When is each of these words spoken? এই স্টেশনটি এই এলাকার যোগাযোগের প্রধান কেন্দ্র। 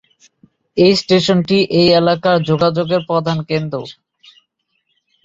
এই 0.77 0.93
স্টেশনটি 0.95 1.57
এই 1.79 1.87
এলাকার 1.99 2.37
যোগাযোগের 2.49 3.01
প্রধান 3.09 3.37
কেন্দ্র। 3.49 3.77